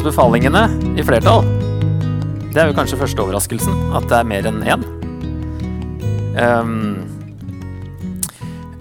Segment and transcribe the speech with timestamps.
[0.00, 1.42] misjonsbefalingene i flertall.
[2.54, 4.86] Det er jo kanskje første overraskelsen, at det er mer enn én.
[6.40, 6.70] Um,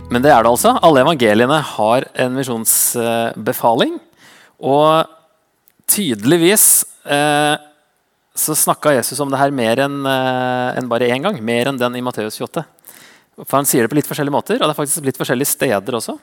[0.08, 0.78] men det er det altså.
[0.80, 4.00] Alle evangeliene har en misjonsbefaling.
[4.64, 5.12] Og
[5.92, 7.60] tydeligvis eh,
[8.40, 11.44] så snakka Jesus om det her mer enn en bare én gang.
[11.44, 12.64] Mer enn den i Matteus 28.
[13.44, 16.00] For Han sier det på litt forskjellige måter, og det er faktisk litt forskjellige steder
[16.00, 16.16] også.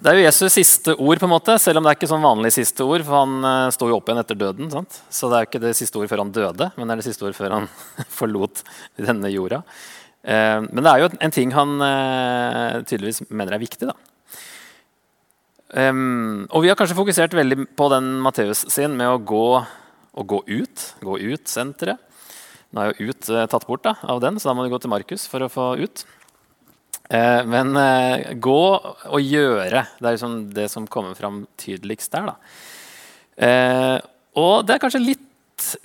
[0.00, 2.24] Det er jo Jesus' siste ord, på en måte, selv om det er ikke sånn
[2.24, 3.04] vanlig siste ord.
[3.06, 4.70] For han uh, står jo opp igjen etter døden.
[4.72, 4.98] Sant?
[5.12, 7.26] Så det er ikke det siste ord før han døde, men det er det siste
[7.28, 7.68] ord før han
[8.18, 8.64] forlot
[8.98, 9.62] denne jorda.
[10.24, 13.92] Uh, men det er jo en ting han uh, tydeligvis mener er viktig.
[13.92, 13.96] da.
[15.74, 19.46] Og vi har kanskje fokusert veldig på den Matteus sin med å gå,
[20.14, 20.84] å gå ut.
[21.02, 21.98] Gå ut-senteret.
[22.70, 24.92] Nå er jo ut tatt bort da, av den, så da må du gå til
[24.92, 26.04] Markus for å få ut.
[27.10, 29.84] Eh, men eh, gå og gjøre.
[29.98, 32.32] Det er liksom det som kommer fram tydeligst der.
[33.36, 33.98] Eh,
[34.40, 35.30] og det er kanskje litt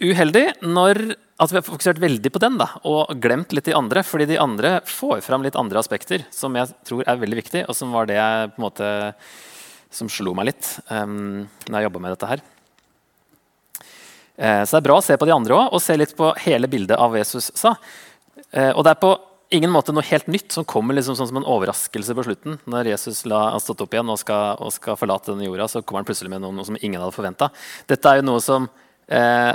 [0.01, 1.01] uheldig når
[1.39, 4.03] at vi har fokusert veldig på den da, og glemt litt de andre.
[4.03, 7.75] fordi de andre får fram litt andre aspekter som jeg tror er veldig viktig, og
[7.75, 8.89] som var det jeg, på en måte,
[9.89, 12.43] som slo meg litt um, når jeg jobba med dette her.
[14.39, 16.33] Eh, så det er bra å se på de andre òg, og se litt på
[16.43, 17.73] hele bildet av Jesus sa.
[18.51, 19.15] Eh, og det er på
[19.53, 22.57] ingen måte noe helt nytt som kommer liksom sånn som en overraskelse på slutten.
[22.69, 25.81] Når Jesus la, har stått opp igjen og skal, og skal, forlate denne jorda, så
[25.81, 27.49] kommer han plutselig med noe, noe som ingen hadde forventa.
[27.89, 28.67] Dette er jo noe som
[29.09, 29.53] eh,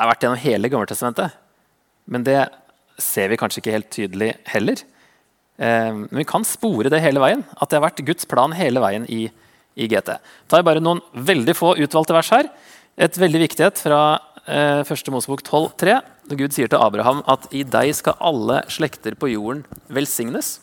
[0.00, 1.36] har vært gjennom hele Gammeltestamentet.
[2.08, 2.40] Men det
[3.02, 4.84] ser vi kanskje ikke helt tydelig heller.
[5.60, 7.44] Eh, men vi kan spore det hele veien.
[7.60, 9.26] At det har vært Guds plan hele veien i,
[9.76, 10.16] i GT.
[10.16, 12.48] jeg bare noen veldig få utvalgte vers her.
[12.96, 14.00] Et veldig viktighet fra
[14.48, 15.10] eh, 1.
[15.14, 16.00] Mosebok 12,3.
[16.36, 20.58] Gud sier til Abraham at 'i deg skal alle slekter på jorden velsignes'.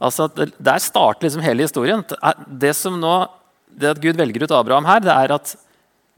[0.00, 2.04] Altså, Der starter liksom hele historien.
[2.46, 3.28] Det, som nå,
[3.70, 5.56] det at Gud velger ut Abraham her, det er at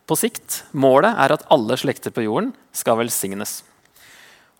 [0.07, 3.63] på sikt, målet er at alle slekter på jorden skal velsignes.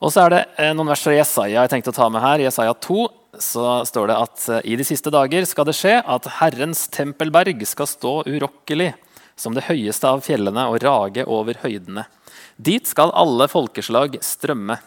[0.03, 2.43] Og så er det eh, noen vers fra Jesaja jeg tenkte å ta med her.
[2.43, 3.07] I Jesaja 2
[3.41, 7.65] så står det at eh, i de siste dager skal det skje at Herrens tempelberg
[7.69, 8.93] skal stå urokkelig
[9.37, 12.07] som det høyeste av fjellene og rage over høydene.
[12.57, 14.79] Dit skal alle folkeslag strømme.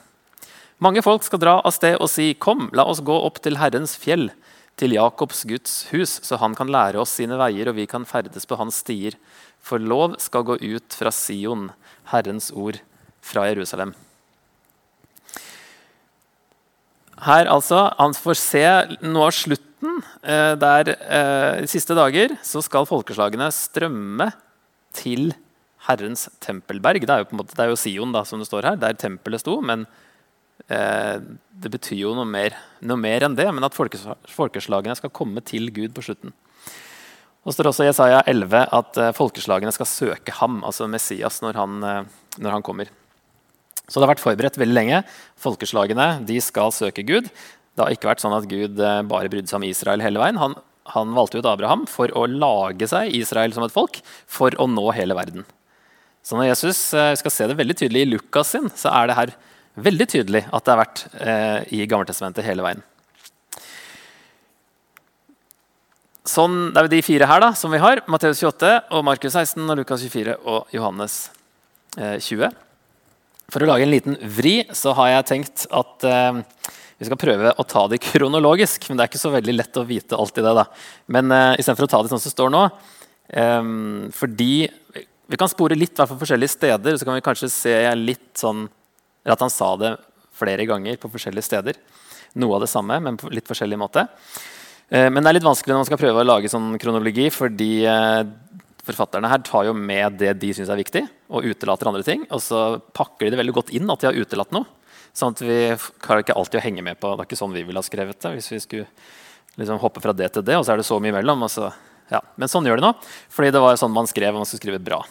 [0.81, 3.97] Mange folk skal dra av sted og si, 'Kom, la oss gå opp til Herrens
[3.97, 4.31] fjell',
[4.77, 8.45] til Jakobs Guds hus, så han kan lære oss sine veier, og vi kan ferdes
[8.45, 9.13] på hans stier.
[9.59, 11.71] For lov skal gå ut fra Sion,
[12.05, 12.79] Herrens ord
[13.21, 13.93] fra Jerusalem.
[17.25, 18.66] Her altså, Han får se
[19.03, 20.02] noe av slutten.
[20.24, 24.31] Eh, der eh, De siste dager så skal folkeslagene strømme
[24.96, 25.31] til
[25.88, 27.06] Herrens tempelberg.
[27.06, 28.80] Det er jo, på en måte, det er jo Sion, da, som det står her,
[28.81, 29.56] der tempelet sto.
[29.63, 29.85] Men
[30.68, 31.18] eh,
[31.63, 33.47] det betyr jo noe mer, noe mer, enn det.
[33.56, 36.36] Men at folkeslagene skal komme til Gud på slutten.
[37.47, 41.59] Og står også i Jesaja 11 at eh, folkeslagene skal søke ham, altså Messias, når
[41.59, 42.01] han, eh,
[42.38, 42.91] når han, kommer.
[43.89, 45.03] Så det har vært forberedt veldig lenge.
[45.41, 47.29] Folkeslagene de skal søke Gud.
[47.29, 50.39] Det har ikke vært sånn at Gud eh, bare brydde seg om Israel hele veien.
[50.41, 50.55] Han,
[50.94, 54.89] han valgte ut Abraham for å lage seg Israel som et folk for å nå
[54.97, 55.47] hele verden.
[56.22, 59.17] Så når Jesus vi skal se det veldig tydelig i Lukas sin, så er det
[59.17, 59.31] her
[59.79, 62.85] veldig tydelig at det har vært eh, i Gammeltestamentet hele veien.
[66.29, 68.03] Sånn, det er de fire her da, som vi har.
[68.11, 71.21] Matteus 28, og Markus 16, og Lukas 24 og Johannes
[71.97, 72.69] eh, 20.
[73.49, 76.41] For å lage en liten vri så har jeg tenkt at eh,
[76.99, 78.89] vi skal prøve å ta det kronologisk.
[78.89, 80.53] Men det er ikke så veldig lett å vite alt i det.
[80.57, 80.65] da.
[81.15, 83.71] Men eh, istedenfor å ta det sånn som det står nå eh,
[84.15, 84.51] Fordi
[85.29, 88.65] vi kan spore litt hvert fall forskjellige steder, så kan vi kanskje se litt sånn
[89.29, 89.95] At han sa det
[90.39, 91.79] flere ganger på forskjellige steder.
[92.39, 94.05] Noe av det samme, men på litt forskjellig måte.
[94.89, 97.73] Eh, men det er litt vanskelig når man skal prøve å lage sånn kronologi, fordi
[97.85, 98.21] eh,
[98.89, 102.25] forfatterne her tar jo med det de syns er viktig, og utelater andre ting.
[102.33, 104.68] Og så pakker de det veldig godt inn at de har utelatt noe.
[105.15, 105.59] Sånn at vi
[106.03, 108.19] klarer ikke alltid å henge med på Det er ikke sånn vi ville ha skrevet
[108.21, 108.33] det.
[108.36, 108.89] hvis vi skulle
[109.59, 111.47] liksom hoppe fra det til det, og så er det så mye imellom.
[111.50, 111.71] så
[112.09, 112.94] ja, men sånn gjør de nå,
[113.30, 114.33] fordi det var sånn man skrev.
[114.33, 115.03] og man skulle skrive bra.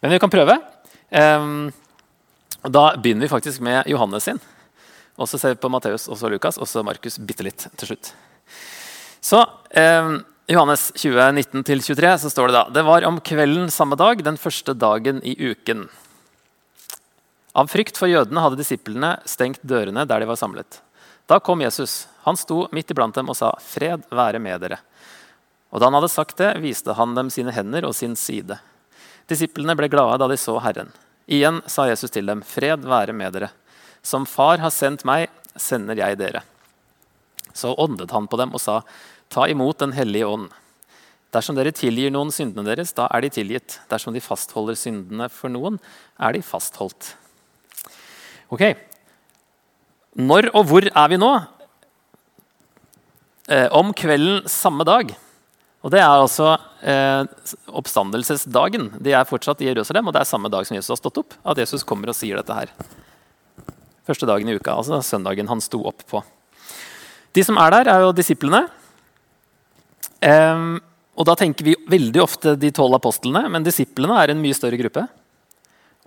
[0.00, 0.58] Men vi kan prøve.
[1.10, 1.72] Um,
[2.62, 4.40] da begynner vi faktisk med Johannes sin.
[5.18, 7.90] Og så ser vi på Matteus og så Lukas og så Markus bitte litt til
[7.90, 8.12] slutt.
[9.20, 14.22] Så um, Johannes 20, 19-23 så står det da Det var om kvelden samme dag,
[14.24, 15.82] den første dagen i uken.
[17.52, 20.78] Av frykt for jødene hadde disiplene stengt dørene der de var samlet.
[21.28, 22.06] Da kom Jesus.
[22.24, 24.80] Han sto midt iblant dem og sa, 'Fred være med dere.'
[25.68, 28.56] Og da han hadde sagt det, viste han dem sine hender og sin side.
[29.28, 30.88] Disiplene ble glade da de så Herren.
[31.28, 33.52] Igjen sa Jesus til dem, 'Fred være med dere.'
[34.00, 36.40] Som Far har sendt meg, sender jeg dere.
[37.52, 38.82] Så åndet han på dem og sa,
[39.28, 40.50] 'Ta imot Den hellige ånd.'
[41.28, 43.80] Dersom dere tilgir noen syndene deres, da er de tilgitt.
[43.90, 45.76] Dersom de fastholder syndene for noen,
[46.16, 47.14] er de fastholdt.
[48.48, 48.76] Ok,
[50.16, 51.28] Når og hvor er vi nå?
[53.48, 55.12] Eh, om kvelden samme dag.
[55.84, 57.22] Og Det er altså eh,
[57.68, 58.88] oppstandelsesdagen.
[58.98, 61.36] De er fortsatt i Jerusalem, og det er samme dag som Jesus har stått opp.
[61.44, 62.72] At Jesus kommer og sier dette her.
[64.08, 66.24] Første dagen i uka, altså søndagen han sto opp på.
[67.36, 68.64] De som er der, er jo disiplene.
[70.20, 70.66] Eh,
[71.18, 74.78] og da tenker vi veldig ofte de tolv apostlene, men disiplene er en mye større
[74.78, 75.02] gruppe.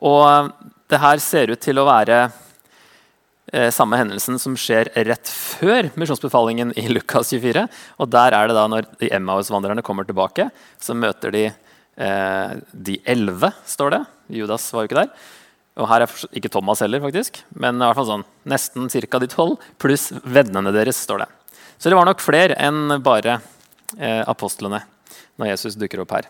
[0.01, 0.53] Og
[0.91, 2.21] det her ser ut til å være
[3.51, 7.67] eh, samme hendelsen som skjer rett før misjonsbefalingen i Lukas 24.
[7.99, 10.47] Og der er det da når de Emmaus-vandrerne kommer tilbake,
[10.81, 14.01] så møter de eh, de elleve, står det.
[14.41, 15.13] Judas var jo ikke der.
[15.79, 17.43] Og her er ikke Thomas heller, faktisk.
[17.51, 19.21] Men i hvert fall sånn, nesten ca.
[19.21, 21.29] de tolv, pluss vennene deres, står det.
[21.81, 23.60] Så det var nok flere enn bare eh,
[23.99, 24.83] apostlene
[25.39, 26.29] når Jesus dukker opp her.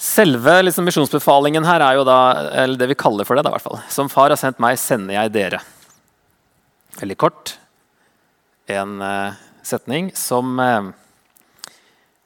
[0.00, 2.20] Selve liksom, misjonsbefalingen her er jo da,
[2.62, 3.82] eller det vi kaller for det, da, i hvert fall.
[3.92, 5.60] Som far har sendt meg, sender jeg dere.
[6.96, 7.52] Veldig kort.
[8.70, 9.36] En uh,
[9.66, 10.88] setning som uh,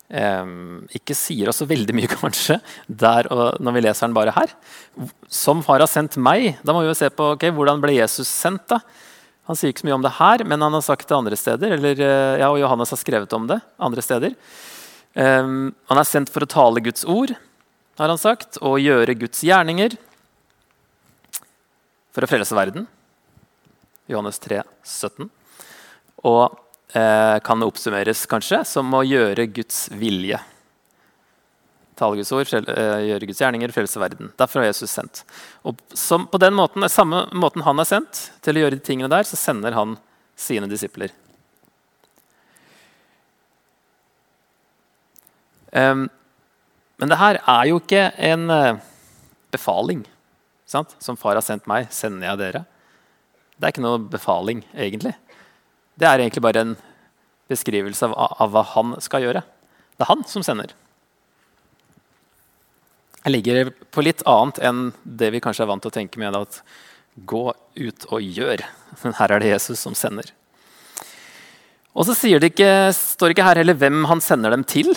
[0.06, 3.26] um, ikke sier oss så veldig mye, kanskje, der
[3.58, 4.54] når vi leser den bare her.
[5.26, 6.60] Som far har sendt meg.
[6.62, 8.68] Da må vi jo se på okay, hvordan ble Jesus sendt.
[8.70, 8.78] da?
[9.48, 11.74] Han sier ikke så mye om det her, men han har sagt det andre steder.
[11.76, 14.36] Eller, uh, ja, og Johannes har skrevet om det andre steder.
[15.14, 17.34] Um, han er sendt for å tale Guds ord
[17.96, 19.94] har han sagt, og gjøre Guds gjerninger
[22.14, 22.88] for å frelse verden.
[24.10, 25.28] Johannes 3, 17.
[26.26, 26.42] Og
[26.96, 30.40] eh, kan oppsummeres kanskje som å gjøre Guds vilje.
[31.98, 34.32] Tale Guds ord, eh, gjøre Guds gjerninger, frelse verden.
[34.38, 35.22] Derfor har Jesus sendt.
[35.62, 39.12] Og som, på den måten, samme måten han er sendt til å gjøre de tingene
[39.12, 39.96] der, så sender han
[40.34, 41.14] sine disipler.
[45.74, 46.08] Um,
[47.02, 48.82] men det her er jo ikke en uh,
[49.54, 50.04] befaling.
[50.66, 50.94] Sant?
[51.02, 52.64] Som far har sendt meg, sender jeg dere.
[53.54, 55.14] Det er ikke noe befaling, egentlig.
[55.94, 56.76] Det er egentlig bare en
[57.50, 59.44] beskrivelse av, av, hva han skal gjøre.
[59.94, 60.74] Det er han som sender.
[63.24, 66.60] Ligger på litt annet enn det vi kanskje er vant til å tenke med at
[67.16, 68.64] gå ut og gjør.
[69.02, 70.28] Men her er det Jesus som sender.
[71.94, 74.90] Og så det ikke, står det ikke her heller hvem han sender dem til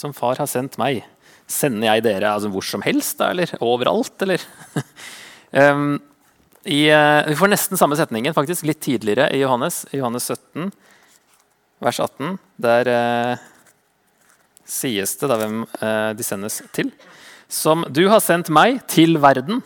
[0.00, 1.02] som far har sendt meg,
[1.50, 4.42] sender jeg dere altså, hvor som helst, eller overalt, eller?
[5.72, 5.98] um,
[6.64, 10.70] i, uh, vi får nesten samme setningen faktisk litt tidligere i Johannes, Johannes 17,
[11.84, 12.38] vers 18.
[12.60, 13.48] Der uh,
[14.70, 16.92] sies det da hvem uh, de sendes til.
[17.50, 19.64] Som du har sendt meg til verden,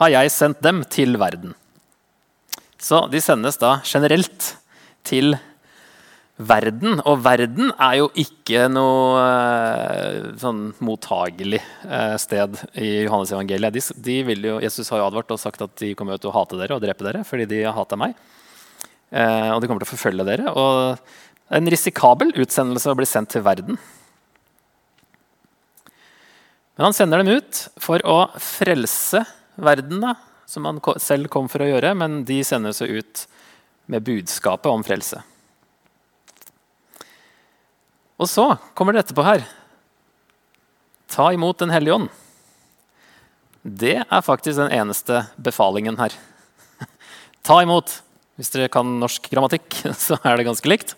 [0.00, 1.54] har jeg sendt dem til verden.
[2.80, 4.54] Så de sendes da generelt
[5.04, 5.34] til
[6.40, 7.02] verden.
[7.04, 13.76] Og verden er jo ikke noe uh, sånn mottagelig uh, sted i Johannes evangeliet.
[13.76, 16.60] De, de jo, Jesus har jo advart og sagt at de kommer til å hate
[16.60, 18.16] dere og drepe dere fordi de har hata meg.
[19.10, 20.52] Og de kommer til å forfølge dere.
[20.54, 23.74] Og en risikabel utsendelse å bli sendt til verden.
[26.80, 29.20] Men han sender dem ut for å frelse
[29.60, 30.14] verden, da,
[30.48, 31.90] som han selv kom for å gjøre.
[31.92, 33.20] Men de sender seg ut
[33.92, 35.20] med budskapet om frelse.
[38.16, 39.44] Og så kommer det etterpå her.
[41.12, 42.08] Ta imot Den hellige ånd.
[43.60, 46.16] Det er faktisk den eneste befalingen her.
[47.44, 47.98] Ta imot.
[48.40, 50.96] Hvis dere kan norsk grammatikk, så er det ganske likt.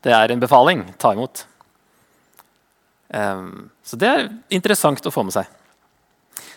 [0.00, 0.86] Det er en befaling.
[0.96, 1.44] Ta imot.
[3.10, 5.48] Um, så det er interessant å få med seg.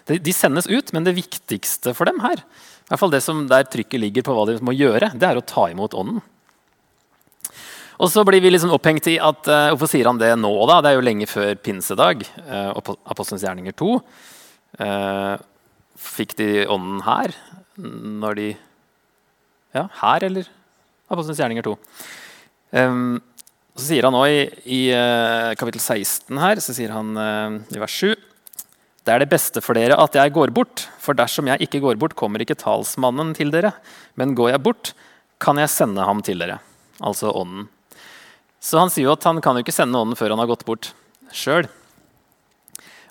[0.06, 3.46] De, de, sendes ut, men det viktigste for dem her, i hvert fall det som
[3.50, 6.22] der trykket ligger på hva de må gjøre, det er å ta imot ånden.
[8.02, 10.52] Og så blir vi liksom opphengt i at uh, Hvorfor sier han det nå?
[10.68, 10.80] da?
[10.82, 12.26] Det er jo lenge før pinsedag.
[12.42, 12.74] Uh,
[13.06, 13.92] Apostelens gjerninger 2.
[13.94, 15.36] Uh, eh,
[16.02, 17.36] fikk de ånden her
[17.78, 18.48] når de
[19.74, 20.50] Ja, her, eller
[21.08, 21.76] Apostelens gjerninger 2.
[22.74, 23.22] Um,
[23.74, 27.18] så sier han nå i, i uh, kapittel 16 her, så sier han
[27.74, 28.13] i vers 7
[29.03, 31.98] det er det beste for dere at jeg går bort, for dersom jeg ikke går
[32.00, 33.74] bort, kommer ikke talsmannen til dere.
[34.15, 34.94] Men går jeg bort,
[35.44, 36.62] kan jeg sende ham til dere.
[37.03, 37.68] Altså Ånden.
[38.63, 40.63] Så han sier jo at han kan jo ikke sende ånden før han har gått
[40.63, 40.94] bort
[41.36, 41.68] sjøl.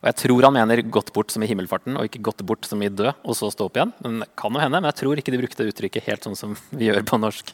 [0.03, 2.83] Og jeg tror han mener 'gått bort' som i himmelfarten, og ikke 'gått bort' som
[2.83, 3.93] i død, og så stå opp igjen.
[4.03, 6.57] Men det kan jo hende, men jeg tror ikke de brukte uttrykket helt sånn som
[6.73, 7.53] vi gjør på norsk.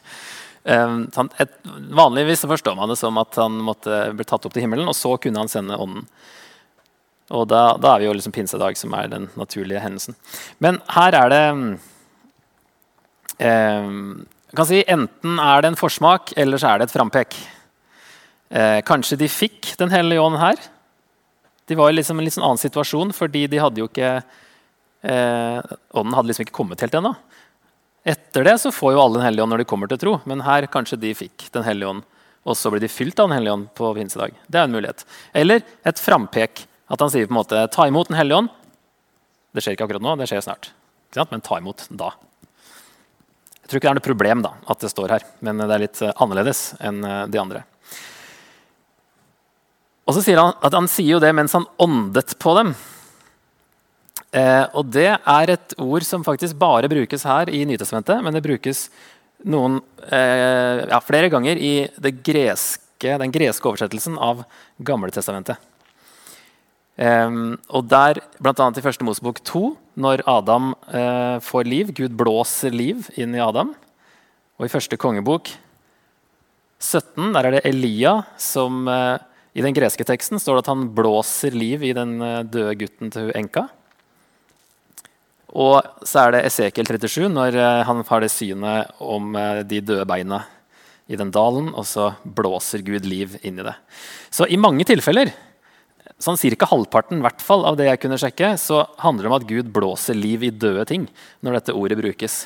[0.69, 1.07] Um,
[1.41, 1.53] et,
[1.97, 5.15] vanligvis forstår man det som at han måtte bli tatt opp til himmelen, og så
[5.17, 6.05] kunne han sende ånden.
[7.33, 10.17] Og da, da er vi jo liksom pinsedag, som er den naturlige hendelsen.
[10.61, 11.45] Men her er det
[13.45, 13.89] eh,
[14.57, 17.37] kan si Enten er det en forsmak, eller så er det et frampek.
[18.49, 20.57] Eh, kanskje de fikk Den hellige ånd her.
[21.69, 24.15] De var i liksom en litt sånn annen situasjon, fordi de hadde jo ikke
[25.05, 25.59] eh,
[25.93, 27.13] Ånden hadde liksom ikke kommet helt ennå.
[28.07, 30.45] Etter det så får jo alle Den hellige ånd når de kommer til tro, men
[30.45, 32.05] her kanskje de fikk Den hellige ånd.
[32.47, 34.37] Og så blir de fylt av Den hellige ånd på pinsedag.
[34.47, 35.05] Det er en mulighet.
[35.33, 36.65] Eller et frampek.
[36.89, 38.49] At han sier på en måte 'ta imot Den hellige ånd'.
[39.53, 40.71] Det skjer ikke akkurat nå, det skjer snart.
[41.31, 42.11] Men ta imot da.
[43.61, 45.79] Jeg tror ikke det er noe problem da, at det står her, men det er
[45.79, 47.63] litt annerledes enn de andre.
[50.09, 52.73] Og så sier han at han sier jo det mens han åndet på dem.
[54.29, 58.45] Eh, og det er et ord som faktisk bare brukes her i Nytestamentet, men det
[58.45, 58.87] brukes
[59.49, 59.79] noen,
[60.11, 61.89] eh, ja, flere ganger i
[62.21, 64.43] greske, den greske oversettelsen av
[64.77, 65.57] Gamletestamentet.
[66.99, 67.29] Eh,
[67.69, 68.69] og der, bl.a.
[68.69, 69.63] i første Mosebok 2,
[69.99, 73.73] når Adam eh, får liv Gud blåser liv inn i Adam.
[74.59, 75.49] Og i første kongebok
[76.79, 79.17] 17 der er det Elia som eh,
[79.57, 83.11] i den greske teksten står det at han blåser liv i den eh, døde gutten
[83.15, 83.67] til enka.
[85.57, 89.81] Og så er det Esekiel 37 når eh, han har det synet om eh, de
[89.81, 90.43] døde beina
[91.09, 93.73] i den dalen, og så blåser Gud liv inn i det.
[94.29, 95.31] Så i mange tilfeller,
[96.21, 96.67] sånn ca.
[96.69, 100.17] halvparten hvert fall, av det jeg kunne sjekke, så handler det om at Gud blåser
[100.17, 101.07] liv i døde ting
[101.41, 102.43] når dette ordet brukes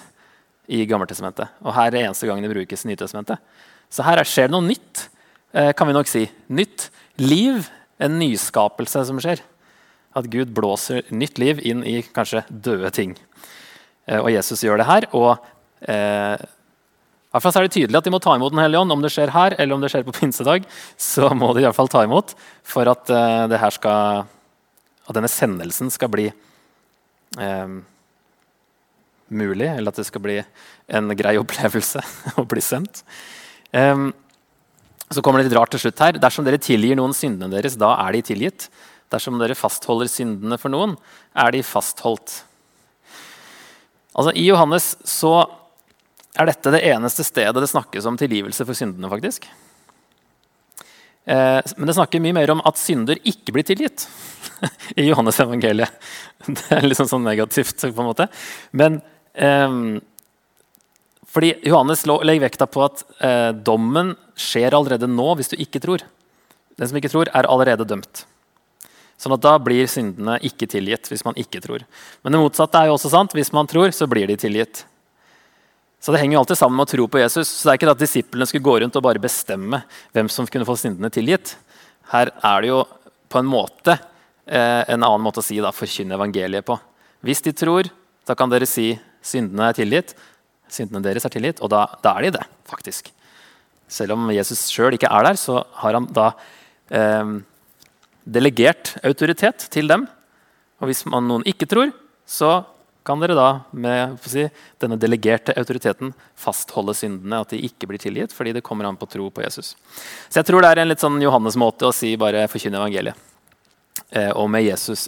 [0.71, 1.59] i Gammeltestamentet.
[1.67, 3.43] Og her er det eneste gang det brukes i Nytestamentet.
[3.91, 5.09] Så her skjer det noe nytt
[5.53, 6.25] Eh, kan vi nok si.
[6.49, 6.87] Nytt
[7.21, 7.67] liv,
[8.01, 9.43] en nyskapelse som skjer.
[10.17, 13.15] At Gud blåser nytt liv inn i kanskje døde ting.
[14.05, 15.07] Eh, og Jesus gjør det her.
[15.11, 15.37] og
[15.81, 16.43] eh,
[17.33, 18.93] i hvert fall er det tydelig at de må ta imot Den hellige ånd.
[18.93, 20.67] Om det skjer her eller om det skjer på pinsedag,
[21.01, 24.27] så må de i hvert fall ta imot for at, uh, skal,
[25.09, 27.79] at denne sendelsen skal bli uh,
[29.33, 30.37] mulig, eller at det skal bli
[30.93, 32.05] en grei opplevelse
[32.37, 33.01] å bli sendt.
[33.73, 34.11] Um,
[35.09, 36.21] så kommer det litt rart til slutt her.
[36.21, 38.69] Dersom dere tilgir noen syndene deres, da er de tilgitt.
[39.13, 40.95] Dersom dere fastholder syndene for noen,
[41.37, 42.41] er de fastholdt.
[44.13, 45.35] Altså, I Johannes så
[46.33, 49.09] er dette det eneste stedet det snakkes om tilgivelse for syndene.
[49.09, 49.47] faktisk.
[51.25, 54.07] Eh, men det snakker mye mer om at synder ikke blir tilgitt
[54.99, 55.93] i Johannes evangeliet.
[56.47, 57.77] Det er liksom sånn negativt.
[57.79, 58.27] på en måte.
[58.71, 58.99] Men
[59.33, 60.01] eh,
[61.33, 66.03] fordi Johannes legger vekta på at eh, dommen skjer allerede nå hvis du ikke tror.
[66.77, 68.25] Den som ikke tror, er allerede dømt.
[69.23, 71.85] Sånn at Da blir syndene ikke tilgitt hvis man ikke tror.
[72.23, 73.35] Men det motsatte er jo også sant.
[73.37, 74.83] Hvis man tror, så blir de tilgitt.
[76.03, 77.47] Så Det henger jo alltid sammen med å tro på Jesus.
[77.47, 80.67] Så det er ikke at disiplene skulle gå rundt og bare bestemme hvem som kunne
[80.67, 81.55] få syndene tilgitt.
[82.11, 82.83] Her er det jo
[83.31, 86.75] på en måte eh, en annen måte å si da, forkynne evangeliet på.
[87.23, 87.87] Hvis de tror,
[88.27, 88.91] da kan dere si
[89.23, 90.11] syndene er tilgitt
[90.73, 91.61] syndene deres er tilgitt.
[91.63, 93.11] Og da, da, er de det, faktisk.
[93.91, 96.29] Selv om Jesus sjøl ikke er der, så har han da
[96.89, 97.33] eh,
[98.25, 100.05] delegert autoritet til dem.
[100.81, 101.91] Og hvis man, noen ikke tror,
[102.25, 102.61] så
[103.03, 104.45] kan dere da med si,
[104.79, 109.09] denne delegerte autoriteten fastholde syndene, at de ikke blir tilgitt, fordi det kommer an på
[109.11, 109.73] tro på Jesus.
[110.29, 113.19] Så jeg tror det er en litt sånn Johannes-måte å si bare forkynne evangeliet.
[114.13, 115.07] Eh, og med Jesus,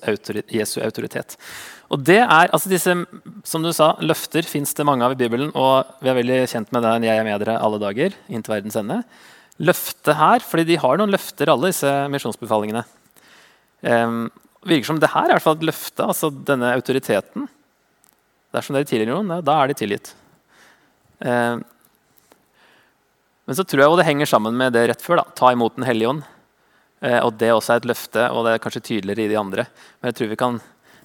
[0.52, 1.38] Jesu autoritet.
[1.94, 2.94] Og det er, altså disse,
[3.46, 5.52] som du sa, Løfter fins det mange av i Bibelen.
[5.54, 8.76] Og vi er veldig kjent med den 'Jeg er med dere alle dager' inntil verdens
[8.76, 9.04] ende.
[9.60, 12.84] Løftet her, fordi de har noen løfter, alle disse misjonsbefalingene.
[13.86, 14.30] Um,
[14.66, 17.48] virker som det her er et løfte, altså denne autoriteten.
[18.56, 20.14] Dersom dere tilgir noen, da er de tilgitt.
[21.20, 21.62] Um,
[23.46, 25.22] men så tror jeg det henger sammen med det rett før.
[25.22, 26.24] da, Ta imot Den hellige ånd.
[27.04, 29.68] Uh, og Det også er et løfte, og det er kanskje tydeligere i de andre.
[30.00, 30.62] Men jeg tror vi kan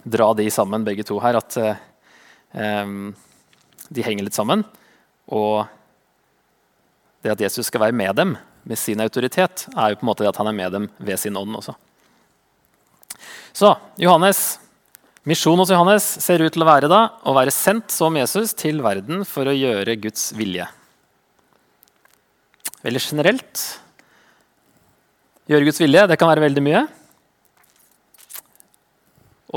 [0.08, 1.36] dra de sammen, begge to her.
[1.36, 1.58] At
[2.56, 3.12] um,
[3.90, 4.64] de henger litt sammen.
[5.28, 5.66] Og
[7.20, 10.24] det at Jesus skal være med dem med sin autoritet, er jo på en måte
[10.24, 11.76] det at han er med dem ved sin ånd også.
[13.60, 14.56] Så Johannes,
[15.28, 18.80] Misjonen hos Johannes ser ut til å være da, å være sendt som Jesus til
[18.80, 20.64] verden for å gjøre Guds vilje.
[22.80, 23.64] Veldig generelt.
[25.50, 26.82] Gjøre Guds vilje det kan være veldig mye.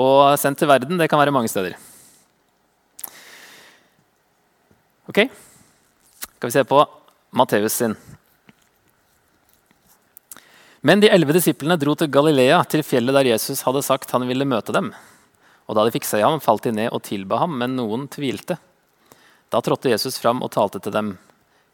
[0.04, 1.78] Og sendt til verden, det kan være mange steder.
[5.08, 5.24] Ok,
[6.34, 6.84] skal vi se på
[7.40, 7.96] Matteus sin.
[10.84, 14.44] Men de elleve disiplene dro til Galilea, til fjellet der Jesus hadde sagt han ville
[14.44, 14.90] møte dem.
[15.72, 18.58] Og Da de fikk se ham, falt de ned og tilba ham, men noen tvilte.
[19.48, 21.14] Da trådte Jesus fram og talte til dem.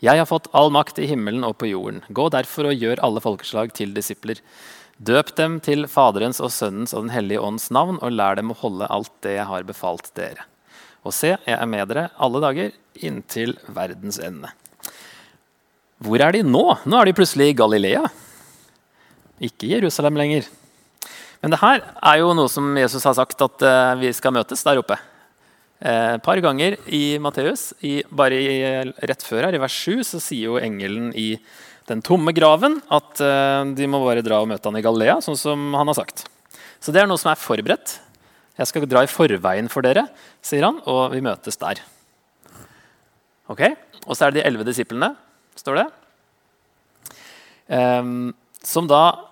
[0.05, 2.03] Jeg har fått all makt i himmelen og på jorden.
[2.13, 4.43] Gå derfor og gjør alle folkeslag til disipler.
[5.01, 8.61] Døp dem til Faderens og Sønnens og Den hellige ånds navn, og lær dem å
[8.61, 10.45] holde alt det jeg har befalt dere.
[11.01, 14.53] Og se, jeg er med dere alle dager inntil verdens ende.
[15.97, 16.65] Hvor er de nå?
[16.85, 18.05] Nå er de plutselig i Galilea.
[19.43, 20.50] Ikke Jerusalem lenger.
[21.39, 24.63] Men det her er jo noe som Jesus har sagt at eh, vi skal møtes
[24.67, 24.98] der oppe.
[25.79, 27.69] Et eh, par ganger i Matteus,
[28.12, 28.58] bare i,
[29.00, 31.29] rett før her, i vers 7, så sier jo engelen i
[31.88, 35.39] den tomme graven at eh, de må bare dra og møte han i Galilea, sånn
[35.39, 36.25] som han har sagt.
[36.84, 37.96] Så det er noe som er forberedt.
[38.60, 40.03] Jeg skal dra i forveien for dere,
[40.43, 41.79] sier han, og vi møtes der.
[43.50, 43.63] Ok,
[44.05, 45.13] Og så er det de elleve disiplene,
[45.58, 45.88] står det.
[47.69, 48.31] Um,
[48.65, 49.28] som da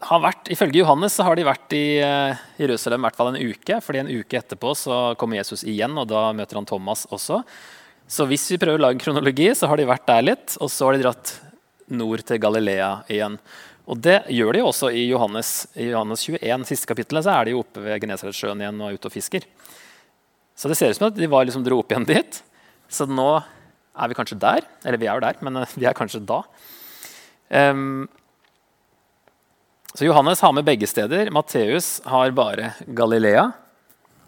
[0.00, 3.42] har vært, Ifølge Johannes så har de vært i uh, Jerusalem i hvert fall en
[3.52, 3.80] uke.
[3.84, 7.42] fordi En uke etterpå så kommer Jesus igjen, og da møter han Thomas også.
[8.10, 10.56] Så hvis vi prøver å lage kronologi, så har de vært der litt.
[10.58, 11.34] Og så har de dratt
[11.92, 13.36] nord til Galilea igjen.
[13.90, 17.48] Og det gjør de jo også i Johannes, i Johannes 21, siste kapittelet, så er
[17.48, 19.46] de oppe ved Genesaretsjøen igjen og er ute og fisker.
[20.58, 22.40] Så det ser ut som at de var liksom dro opp igjen dit.
[22.90, 24.66] Så nå er vi kanskje der.
[24.84, 26.42] Eller vi er jo der, men vi er kanskje da.
[27.50, 28.08] Um,
[29.94, 31.30] så Johannes har med begge steder.
[31.34, 33.50] Matteus har bare Galilea.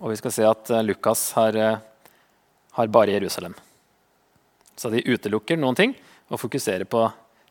[0.03, 1.77] Og vi skal se at eh, Lukas har, eh,
[2.79, 3.55] har bare Jerusalem.
[4.77, 5.95] Så de utelukker noen ting
[6.33, 7.05] og fokuserer på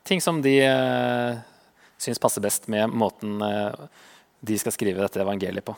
[0.04, 1.38] ting som de eh,
[2.02, 3.86] syns passer best med måten eh,
[4.42, 5.74] de skal skrive dette evangeliet på.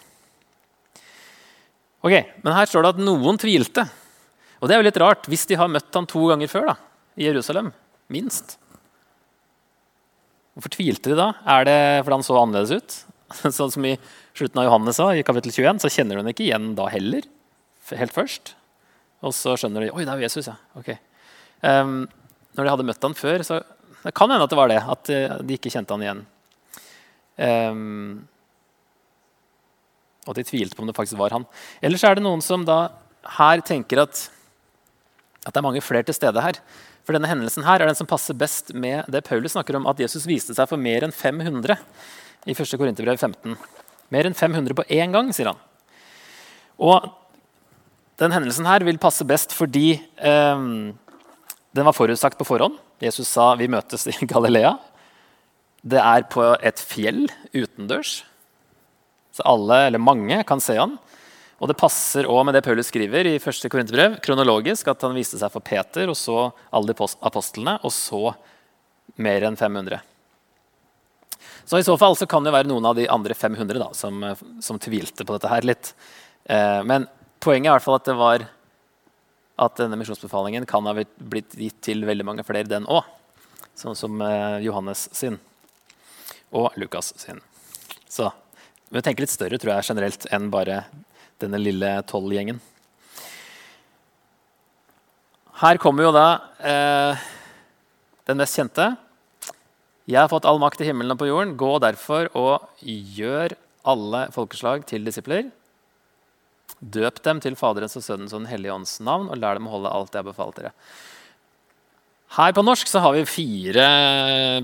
[2.04, 3.86] Ok, Men her står det at noen tvilte.
[4.60, 6.76] Og det er jo litt rart hvis de har møtt han to ganger før da,
[7.20, 7.70] i Jerusalem.
[8.12, 8.56] Minst.
[10.54, 11.32] Hvorfor tvilte de da?
[11.50, 12.98] Er det fordi han så annerledes ut?
[13.58, 13.96] Sånn som i
[14.36, 17.26] slutten av Johannes sa, i kapittel 21, så kjenner hun ikke igjen da heller.
[17.90, 18.54] Helt først.
[19.24, 20.54] Og så skjønner de Oi, det er jo Jesus, ja.
[20.78, 20.92] Ok.
[21.64, 22.04] Um,
[22.54, 23.58] når de hadde møtt han før, så
[24.04, 24.80] det kan hende at det var det.
[24.94, 26.22] At eh, de ikke kjente han igjen.
[27.34, 28.24] Um,
[30.24, 31.46] og at de tvilte på om det faktisk var han.
[31.84, 32.78] Ellers er det noen som da
[33.40, 34.26] her tenker at,
[35.42, 36.60] at det er mange flere til stede her.
[37.04, 40.00] For denne hendelsen her er den som passer best med det Paulus snakker om, at
[40.00, 41.76] Jesus viste seg for mer enn 500
[42.48, 42.76] i 1.
[42.80, 43.58] Korinterbrev 15.
[44.14, 45.60] Mer enn 500 på én gang, sier han.
[46.80, 47.10] Og
[48.20, 50.64] den hendelsen her vil passe best fordi eh,
[51.74, 52.78] den var forutsagt på forhånd.
[53.02, 54.76] Jesus sa vi møtes i Galilea.
[55.84, 58.22] Det er på et fjell utendørs,
[59.34, 60.94] så alle, eller mange, kan se han.
[61.62, 63.68] Og det passer også med det Paulus skriver i 1.
[63.70, 68.34] Korinterbrev, kronologisk, at han viste seg for Peter, og så alle de apostlene, og så
[69.22, 70.02] mer enn 500.
[71.64, 74.20] Så i så fall så kan det være noen av de andre 500 da, som,
[74.60, 75.94] som tvilte på dette her litt.
[76.44, 77.06] Eh, men
[77.40, 78.46] poenget er i hvert fall at det var
[79.64, 83.06] at denne misjonsbefalingen kan ha blitt gitt til veldig mange flere, den òg.
[83.78, 85.38] Sånn som eh, Johannes sin
[86.54, 87.40] og Lukas sin.
[88.10, 88.28] Så
[88.90, 90.84] vi må tenke litt større tror jeg, generelt enn bare
[91.44, 92.60] denne lille tolv-gjengen.
[95.62, 96.28] Her kommer jo da
[96.58, 97.26] eh,
[98.28, 98.90] den mest kjente.
[100.10, 101.54] Jeg har fått all makt i himmelen og på jorden.
[101.60, 103.54] Gå derfor og gjør
[103.88, 105.48] alle folkeslag til disipler.
[106.80, 109.76] Døp dem til Faderens og Sønnens og Den hellige ånds navn, og lær dem å
[109.76, 110.74] holde alt jeg har befalt dere.
[112.34, 113.86] Her på norsk så har vi fire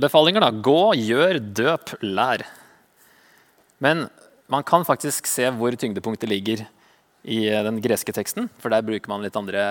[0.03, 0.43] befalinger.
[0.43, 0.51] Da.
[0.51, 2.43] Gå, gjør, døp, lær.
[3.81, 4.09] Men
[4.51, 6.65] man kan faktisk se hvor tyngdepunktet ligger
[7.23, 8.49] i eh, den greske teksten.
[8.61, 9.63] For der bruker man litt andre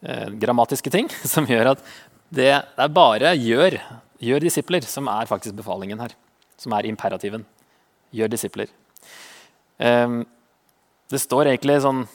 [0.00, 1.84] eh, grammatiske ting som gjør at
[2.26, 3.78] det, det, er bare 'gjør',
[4.18, 6.16] 'gjør disipler' som er faktisk befalingen her.
[6.58, 7.44] Som er imperativen.
[8.10, 8.72] Gjør disipler.
[9.78, 10.22] Eh,
[11.12, 12.06] det står egentlig sånn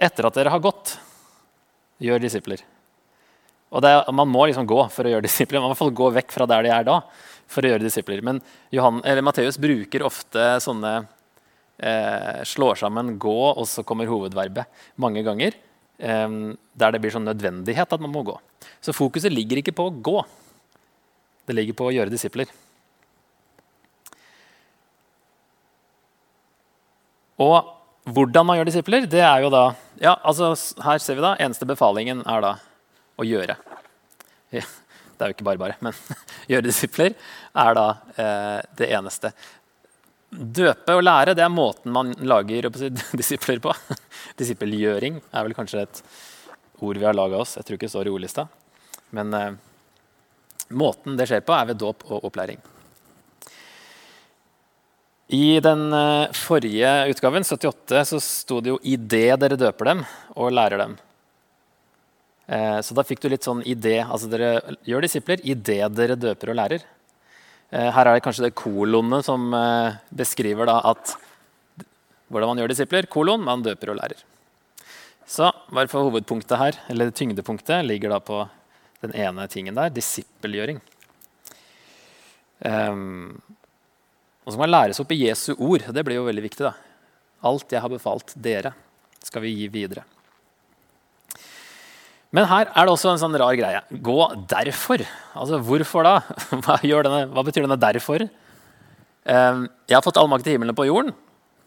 [0.00, 0.94] Etter at dere har gått,
[2.00, 2.62] gjør disipler.
[3.68, 5.60] Og er, Man må liksom gå for å gjøre disipler.
[5.60, 6.94] Man må i hvert fall gå vekk fra der de er da
[7.50, 8.22] for å gjøre disipler.
[8.26, 8.40] Men
[8.74, 10.94] Johan, Matteus bruker ofte sånne
[11.80, 15.56] eh, Slår sammen 'gå', og så kommer hovedverbet mange ganger.
[15.98, 16.28] Eh,
[16.74, 18.38] der det blir sånn nødvendighet at man må gå.
[18.80, 20.18] Så fokuset ligger ikke på å gå.
[21.46, 22.50] Det ligger på å gjøre disipler.
[27.40, 27.76] Og
[28.10, 30.52] hvordan man gjør disipler, det er jo da ja, altså
[30.84, 32.52] Her ser vi da, Eneste befalingen er da
[33.20, 33.56] å gjøre.
[34.50, 34.64] Ja,
[35.20, 35.96] det er jo ikke bare bare, men
[36.50, 37.16] gjøre disipler
[37.52, 39.32] er da eh, det eneste.
[40.30, 42.88] Døpe og lære det er måten man lager si,
[43.20, 43.74] disipler på.
[44.40, 46.02] Disippelgjøring er vel kanskje et
[46.80, 47.58] ord vi har laga oss.
[47.58, 48.46] Jeg tror ikke det står i ordlista.
[49.16, 49.50] Men eh,
[50.72, 52.62] måten det skjer på, er ved dåp og opplæring.
[55.36, 60.04] I den eh, forrige utgaven, 78, så sto det jo 'idet dere døper dem
[60.34, 60.98] og lærer dem'.
[62.50, 64.00] Eh, så da fikk du litt sånn idé.
[64.02, 66.86] Altså dere gjør disipler idet dere døper og lærer.
[67.70, 71.14] Eh, her er det kanskje det kolonet som eh, beskriver da at
[72.30, 73.06] hvordan man gjør disipler.
[73.10, 74.24] Kolon, man døper og lærer.
[75.30, 78.42] Så bare for hovedpunktet her, eller tyngdepunktet ligger da på
[79.04, 80.80] den ene tingen der disippelgjøring.
[82.60, 83.38] Um,
[84.44, 85.86] og så må man læres opp i Jesu ord.
[85.86, 86.66] Det blir jo veldig viktig.
[86.66, 86.74] da.
[87.46, 88.74] Alt jeg har befalt dere,
[89.22, 90.04] skal vi gi videre.
[92.30, 93.80] Men her er det også en sånn rar greie.
[93.90, 94.18] Gå
[94.50, 95.02] derfor.
[95.34, 96.14] Altså, Hvorfor da?
[96.62, 98.28] Hva, denne, hva betyr denne 'derfor'?
[99.20, 101.12] Um, jeg har fått all makt i himmelen på jorden.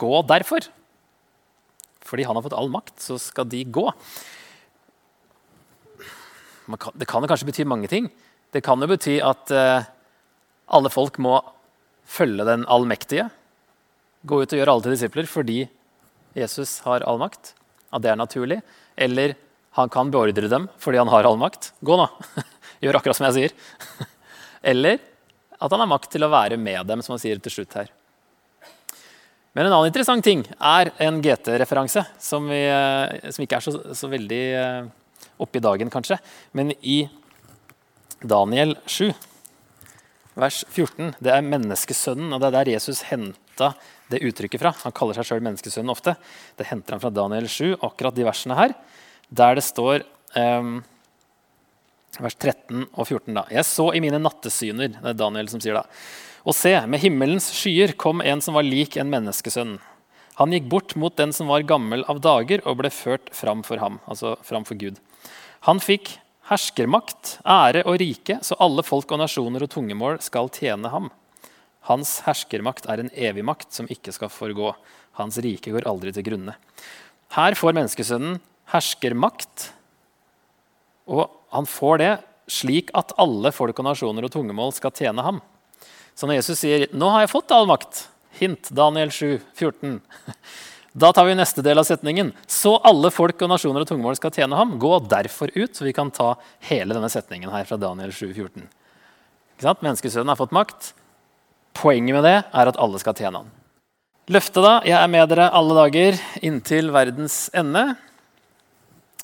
[0.02, 0.66] Gå derfor.
[2.04, 3.86] Fordi han har fått all makt, så skal de gå.
[6.80, 8.10] Kan, det kan jo kanskje bety mange ting.
[8.52, 9.86] Det kan jo bety at uh,
[10.72, 11.38] alle folk må
[12.08, 13.30] følge den allmektige.
[14.24, 15.60] Gå ut og gjøre alle til disipler fordi
[16.38, 17.54] Jesus har all makt.
[17.94, 18.62] At det er naturlig.
[18.98, 19.36] Eller
[19.78, 21.72] han kan beordre dem fordi han har all makt.
[21.82, 22.08] Gå, nå!
[22.84, 24.08] Gjør akkurat som jeg sier.
[24.74, 25.02] Eller
[25.58, 27.92] at han har makt til å være med dem, som han sier til slutt her.
[29.54, 34.10] Men en annen interessant ting er en GT-referanse, som, eh, som, ikke er så, så
[34.10, 34.88] veldig uh,
[35.46, 36.18] oppe i dagen, kanskje.
[36.58, 37.04] Men i
[38.20, 39.12] Daniel 7,
[40.42, 42.34] vers 14, det er menneskesønnen.
[42.34, 43.76] Og det er der Jesus henta
[44.10, 44.74] det uttrykket fra.
[44.88, 46.18] Han kaller seg sjøl menneskesønnen ofte.
[46.58, 48.76] Det henter han fra Daniel 7, akkurat de versene her
[49.30, 50.04] der det står
[50.36, 50.82] um,
[52.20, 53.34] vers 13 og 14.
[53.34, 53.46] da.
[53.54, 55.86] Jeg så i mine nattesyner, det er Daniel som sier da,
[56.44, 59.78] og se, med himmelens skyer kom en som var lik en menneskesønn.
[60.42, 63.80] Han gikk bort mot den som var gammel av dager, og ble ført fram for
[63.80, 64.98] ham, altså fram for Gud.
[65.70, 66.18] Han fikk
[66.50, 71.12] herskermakt, ære og rike, så alle folk og nasjoner og tungemål skal tjene ham.
[71.88, 74.74] Hans herskermakt er en evig makt som ikke skal forgå.
[75.20, 76.56] Hans rike går aldri til grunne.
[77.36, 78.42] Her får menneskesønnen
[78.74, 79.70] herskermakt.
[81.08, 82.14] Og han får det
[82.52, 85.40] slik at alle folk og nasjoner og tungemål skal tjene ham.
[86.14, 88.08] Så når Jesus sier 'Nå har jeg fått all makt',
[88.40, 90.02] hint Daniel 7, 14,
[91.02, 92.34] da tar vi neste del av setningen.
[92.48, 94.78] Så alle folk og nasjoner og tungemål skal tjene ham.
[94.80, 96.36] Gå derfor ut, så vi kan ta
[96.70, 98.70] hele denne setningen her fra Daniel 7, 14.
[99.58, 99.82] Ikke sant?
[99.82, 100.94] Menneskesønnen har fått makt.
[101.74, 103.50] Poenget med det er at alle skal tjene ham.
[104.30, 104.82] Løftet, da.
[104.86, 107.96] Jeg er med dere alle dager inntil verdens ende.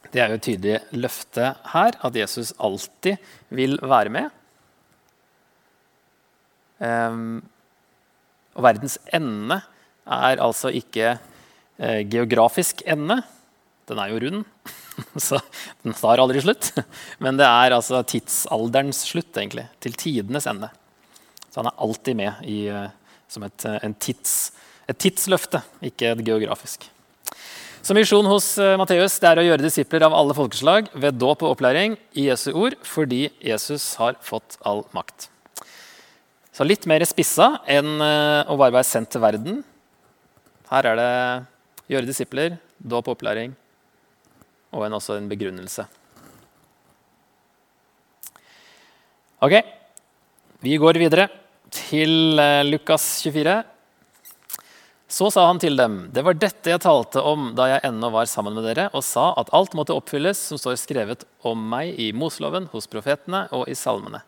[0.09, 3.19] Det er jo et tydelig løfte her, at Jesus alltid
[3.53, 4.29] vil være med.
[6.79, 7.41] Um,
[8.55, 9.59] og verdens ende
[10.09, 13.19] er altså ikke eh, geografisk ende.
[13.89, 14.43] Den er jo rund,
[15.27, 15.39] så
[15.83, 16.71] den tar aldri slutt.
[17.23, 19.67] Men det er altså tidsalderens slutt, egentlig.
[19.83, 20.71] Til tidenes ende.
[21.49, 22.89] Så han er alltid med i, eh,
[23.29, 24.37] som et, eh, tids,
[24.89, 26.89] et tidsløfte, ikke et geografisk.
[27.81, 31.55] Så misjon hos Matteus det er å gjøre disipler av alle folkeslag ved dåp og
[31.55, 35.29] opplæring i Jesu ord, fordi Jesus har fått all makt.
[36.59, 39.61] Så litt mer spissa enn uh, å bare være sendt til verden.
[40.67, 41.11] Her er det
[41.93, 43.53] gjøre disipler, dåp og opplæring
[44.75, 45.85] og en, også en begrunnelse.
[49.39, 49.55] Ok,
[50.67, 51.29] vi går videre
[51.71, 53.55] til uh, Lukas 24.
[55.09, 58.27] Så sa han til dem, det var dette jeg talte om da jeg ennå var
[58.29, 62.11] sammen med dere, og sa at alt måtte oppfylles som står skrevet om meg i
[62.13, 64.21] Mosloven, hos profetene og i salmene.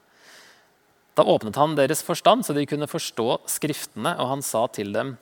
[1.14, 3.28] Da åpnet han deres forstand, så de kunne forstå
[3.60, 5.20] Skriftene, og han sa til dem,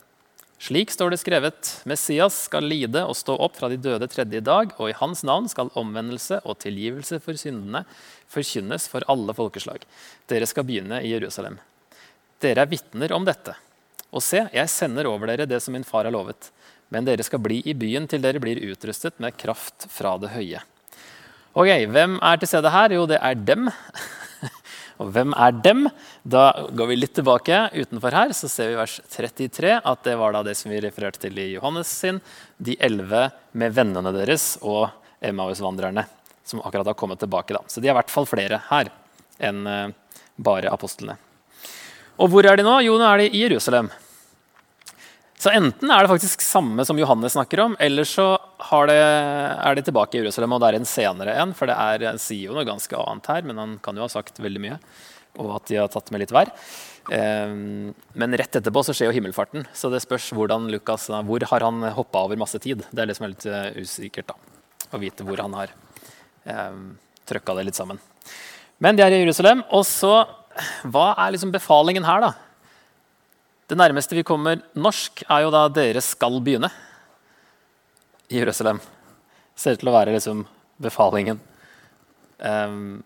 [0.64, 4.72] slik står det skrevet, Messias skal lide og stå opp fra de døde tredje dag,
[4.80, 7.84] og i hans navn skal omvendelse og tilgivelse for syndene
[8.32, 9.84] forkynnes for alle folkeslag.
[10.32, 11.60] Dere skal begynne i Jerusalem.
[12.40, 13.60] Dere er vitner om dette.
[14.10, 16.50] Og se, jeg sender over dere det som min far har lovet.
[16.90, 20.62] Men dere skal bli i byen til dere blir utrustet med kraft fra det høye.
[21.54, 22.94] Ok, Hvem er til stede her?
[22.94, 23.70] Jo, det er dem.
[25.00, 25.88] Og hvem er dem?
[26.28, 30.36] Da går vi litt tilbake utenfor her, så ser vi vers 33 at det var
[30.36, 32.20] da det som vi refererte til i Johannes sin,
[32.58, 34.90] de elleve med vennene deres og
[35.24, 36.04] Emmaus-vandrerne
[36.50, 37.54] som akkurat har kommet tilbake.
[37.54, 37.64] da.
[37.68, 38.92] Så de er i hvert fall flere her
[39.40, 39.96] enn eh,
[40.36, 41.16] bare apostlene.
[42.20, 42.76] Og hvor er de nå?
[42.84, 43.88] Jo, nå er de i Jerusalem.
[45.40, 48.34] Så enten er det faktisk samme som Johannes snakker om, eller så
[48.90, 51.54] det, er de tilbake i Jerusalem, og det er en senere en.
[51.56, 54.42] For det er, sier jo noe ganske annet her, men han kan jo ha sagt
[54.44, 54.76] veldig mye.
[55.40, 56.52] Og at de har tatt med litt vær.
[57.08, 59.64] Um, men rett etterpå så skjer jo himmelfarten.
[59.72, 62.84] Så det spørs hvordan Lukas, hvor har han hoppa over masse tid.
[62.92, 64.34] Det er det som er litt uh, usikkert.
[64.34, 65.72] da, Å vite hvor han har
[66.44, 66.98] um,
[67.30, 68.02] trøkka det litt sammen.
[68.84, 69.64] Men de er i Jerusalem.
[69.72, 70.18] Og så
[70.92, 72.34] hva er liksom befalingen her, da?
[73.70, 76.72] Det nærmeste vi kommer norsk, er jo da 'dere skal begynne'
[78.30, 78.80] i Jerusalem.
[79.56, 80.46] Ser ut til å være liksom
[80.82, 81.40] befalingen.
[82.40, 83.04] Um,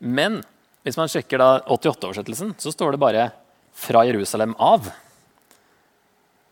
[0.00, 0.42] men
[0.82, 3.32] hvis man sjekker da 88-oversettelsen, så står det bare
[3.72, 4.92] 'fra Jerusalem av'.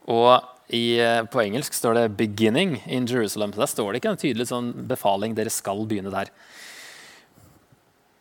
[0.06, 3.54] Og i, eh, på engelsk står det 'beginning in Jerusalem'.
[3.54, 6.30] Så Der står det ikke en tydelig sånn befaling 'dere skal begynne der'.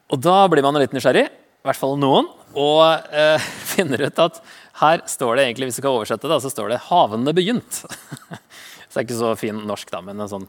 [0.09, 1.29] Og da blir man litt nysgjerrig.
[1.63, 2.25] I hvert fall noen,
[2.59, 4.41] og eh, finner ut at
[4.81, 7.77] her står det egentlig, hvis du skal oversette det, så står det 'havene begynt'.
[8.89, 10.47] så det er ikke så fin norsk, da, men en sånn,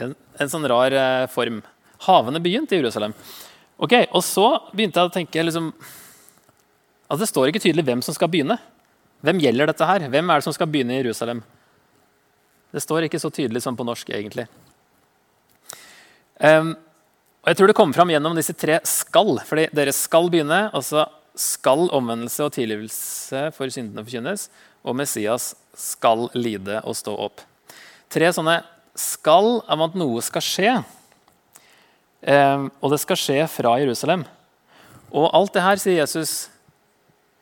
[0.00, 1.60] en, en sånn rar eh, form.
[2.06, 3.12] Havene begynt i Jerusalem.
[3.76, 5.68] Ok, Og så begynte jeg å tenke liksom,
[7.06, 8.56] at Det står ikke tydelig hvem som skal begynne.
[9.20, 10.08] Hvem gjelder dette her?
[10.08, 11.42] Hvem er det som skal begynne i Jerusalem?
[12.72, 14.48] Det står ikke så tydelig som på norsk, egentlig.
[16.40, 16.74] Um,
[17.46, 19.44] og Jeg tror det kommer fram gjennom disse tre 'skal'.
[19.46, 21.06] fordi dere skal begynne, altså
[21.36, 24.48] skal omvendelse og tilgivelse for syndene forkynnes,
[24.82, 27.40] og Messias skal lide og stå opp.
[28.10, 28.64] Tre sånne
[28.96, 30.84] 'skal' om at noe skal skje.
[32.26, 34.24] Um, og det skal skje fra Jerusalem.
[35.12, 36.48] Og alt det her, sier Jesus,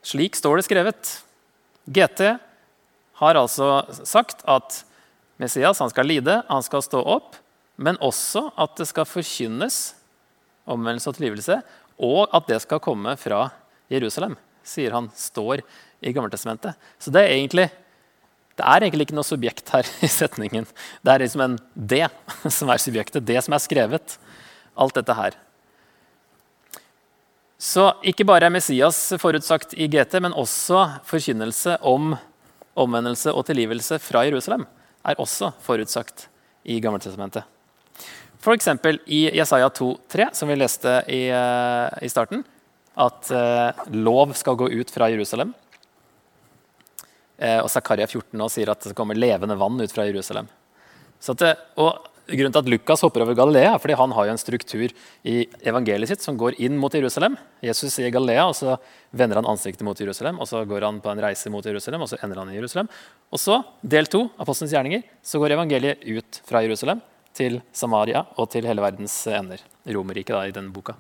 [0.03, 1.23] slik står det skrevet.
[1.89, 2.39] GT
[3.15, 4.85] har altså sagt at
[5.39, 7.37] Messias han skal lide, han skal stå opp,
[7.77, 9.95] men også at det skal forkynnes
[10.65, 11.61] omvendelse og tilgivelse,
[12.01, 13.49] og at det skal komme fra
[13.93, 15.63] Jerusalem, sier han står
[16.05, 16.79] i Gammeltestamentet.
[16.99, 17.69] Så det er, egentlig,
[18.59, 20.67] det er egentlig ikke noe subjekt her i setningen.
[21.05, 22.07] Det er liksom en det
[22.59, 24.19] som er subjektet, det som er skrevet.
[24.75, 25.37] Alt dette her.
[27.65, 32.17] Så ikke bare er Messias forutsagt i GT, men også forkynnelse om
[32.75, 34.67] omvendelse og tilgivelse fra Jerusalem
[35.07, 36.27] er også forutsagt
[36.65, 37.54] i Gammeltestamentet.
[38.45, 38.69] F.eks.
[39.07, 42.43] i Jesaja 2,3, som vi leste i, eh, i starten,
[43.01, 45.55] at eh, lov skal gå ut fra Jerusalem.
[47.39, 50.51] Eh, og Zakaria 14 nå sier at det kommer levende vann ut fra Jerusalem.
[51.25, 54.41] Det, og Grunnen til at Lukas hopper over Galilea, er fordi han har jo en
[54.41, 54.93] struktur
[55.29, 55.35] i
[55.69, 57.37] evangeliet sitt som går inn mot Jerusalem.
[57.65, 58.79] Jesus sier Galilea, og så
[59.13, 60.41] vender han ansiktet mot Jerusalem.
[60.41, 62.89] og Så går han på en reise mot Jerusalem, og så ender han i Jerusalem.
[63.29, 67.05] Og så, del to, apostelens gjerninger, så går evangeliet ut fra Jerusalem
[67.35, 69.63] til Samaria og til hele verdens ender.
[69.85, 70.95] Romerriket, da, i denne boka.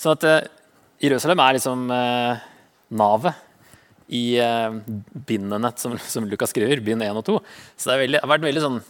[0.00, 0.48] Så at eh,
[1.00, 2.42] Jerusalem er liksom eh,
[2.98, 3.46] navet
[4.10, 4.78] i eh,
[5.28, 7.38] bindene som, som Lukas skriver, bind 1 og 2.
[7.76, 8.80] Så det, veldig, det har vært veldig sånn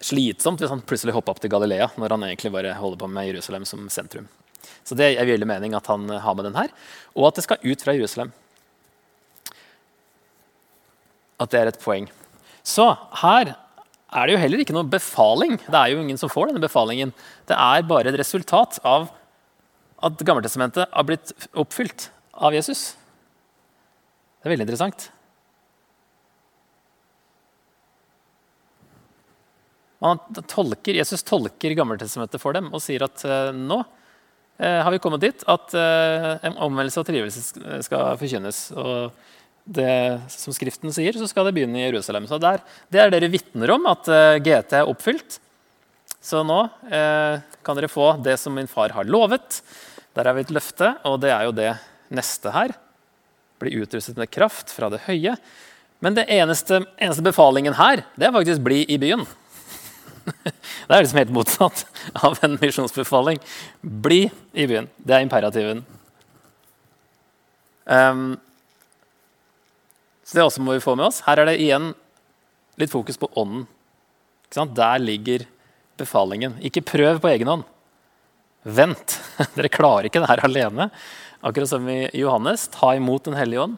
[0.00, 3.28] slitsomt hvis han plutselig hoppa opp til Galilea når han egentlig bare holder på med
[3.28, 4.30] Jerusalem som sentrum.
[4.86, 6.70] Så det er veldig mening at han har med den her,
[7.12, 8.32] og at det skal ut fra Jerusalem.
[11.40, 12.08] At det er et poeng.
[12.64, 12.88] Så
[13.20, 13.54] her
[14.10, 15.56] er det jo heller ikke noen befaling.
[15.62, 17.12] Det er jo ingen som får denne befalingen.
[17.46, 19.08] Det er bare et resultat av
[20.00, 22.94] at Gammeltestamentet har blitt oppfylt av Jesus.
[24.40, 25.10] Det er veldig interessant.
[30.00, 35.20] Tolker, Jesus tolker Gammeltestamentet for dem og sier at uh, nå uh, har vi kommet
[35.26, 38.62] dit at uh, en omvendelse og trivelse skal forkynnes.
[38.80, 39.12] Og
[39.70, 39.94] det
[40.32, 42.26] som Skriften sier, så skal det begynne i Jerusalem.
[42.28, 44.10] Så der, Det er dere vitner om, at
[44.42, 45.38] GT er oppfylt.
[46.20, 46.58] Så nå
[46.90, 49.62] kan dere få det som min far har lovet.
[50.16, 51.70] Der er vi et løfte, og det er jo det
[52.12, 52.74] neste her.
[53.62, 55.36] Bli utrustet med kraft fra det høye.
[56.00, 59.26] Men det eneste, eneste befalingen her, det er faktisk bli i byen.
[60.90, 61.80] Det er liksom helt motsatt
[62.18, 63.38] av en misjonsbefaling.
[63.80, 64.88] Bli i byen.
[64.98, 65.80] Det er imperativen.
[67.86, 68.36] Um,
[70.30, 71.24] så det også må vi få med oss.
[71.26, 71.88] Her er det igjen
[72.78, 73.64] litt fokus på ånden.
[74.54, 75.42] Der ligger
[75.98, 76.54] befalingen.
[76.62, 77.64] Ikke prøv på egen hånd.
[78.62, 79.16] Vent.
[79.56, 80.86] Dere klarer ikke det her alene.
[81.42, 82.68] Akkurat som i Johannes.
[82.70, 83.74] Ta imot Den hellige ånd.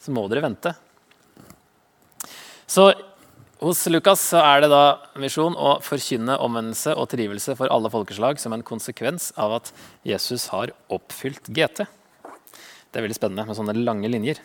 [0.00, 0.74] Så må dere vente.
[2.68, 2.90] Så
[3.64, 8.52] hos Lukas er det da misjon å forkynne omvendelse og trivelse for alle folkeslag som
[8.56, 9.72] en konsekvens av at
[10.04, 11.88] Jesus har oppfylt GT.
[12.90, 14.40] Det er veldig spennende med sånne lange linjer.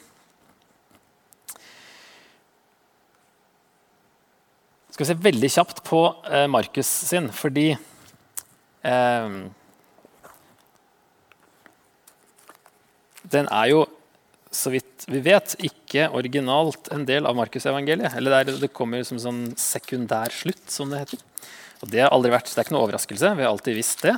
[4.96, 9.34] Skal vi se veldig kjapt på eh, Markus sin, fordi eh,
[13.26, 13.82] Den er jo
[14.56, 18.16] så vidt vi vet, ikke originalt en del av Markusevangeliet.
[18.16, 21.28] Eller det, er, kommer som sånn sekundær slutt, som det heter.
[21.82, 23.36] Og Det har aldri vært, det er ikke noe overraskelse.
[23.36, 24.16] Vi har alltid visst det.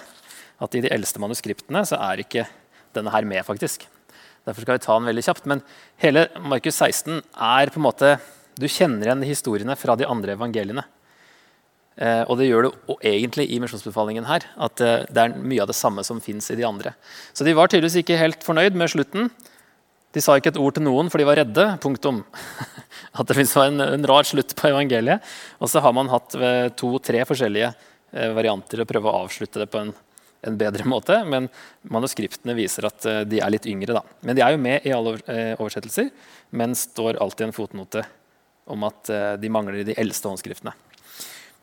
[0.62, 2.46] At i de eldste manuskriptene så er ikke
[2.94, 3.90] denne her med, faktisk.
[4.48, 5.48] Derfor skal vi ta den veldig kjapt.
[5.52, 5.64] Men
[6.02, 8.18] hele Markus 16 er på en måte
[8.58, 10.86] Du kjenner igjen historiene fra de andre evangeliene.
[11.98, 14.46] Eh, og det gjør du egentlig i misjonsbefalingen her.
[14.62, 16.94] At eh, det er mye av det samme som fins i de andre.
[17.38, 19.30] Så de var tydeligvis ikke helt fornøyd med slutten.
[20.16, 21.68] De sa ikke et ord til noen, for de var redde.
[21.84, 22.24] Punktum.
[23.20, 25.26] At det var en, en rar slutt på evangeliet.
[25.62, 26.38] Og så har man hatt
[26.80, 29.94] to-tre forskjellige eh, varianter å prøve å avslutte det på en,
[30.46, 31.20] en, bedre måte.
[31.26, 31.50] Men
[31.90, 33.98] manuskriptene viser at eh, de er litt yngre.
[33.98, 34.04] Da.
[34.22, 36.12] Men de er jo med i alle eh, oversettelser,
[36.58, 38.06] men står alltid en fotnote
[38.68, 39.08] om at
[39.40, 40.74] de mangler i de eldste håndskriftene.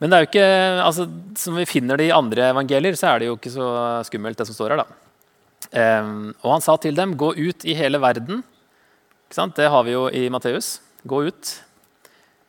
[0.01, 0.47] Men det er jo ikke,
[0.81, 1.05] altså,
[1.37, 3.67] som vi finner det i andre evangelier, så er det jo ikke så
[4.09, 4.81] skummelt, det som står her.
[4.81, 5.05] da.
[5.75, 8.43] Um, og han sa til dem, 'Gå ut i hele verden.'
[9.35, 10.81] Det har vi jo i Matteus.
[11.03, 11.64] Gå ut eh,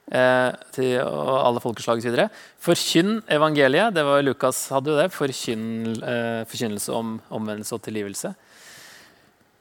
[0.05, 2.27] til alle folkeslag osv.
[2.61, 3.95] Forkynn evangeliet.
[3.95, 5.07] Det var Lukas hadde jo det.
[5.15, 8.35] Forkynn, eh, forkynnelse om omvendelse og tilgivelse.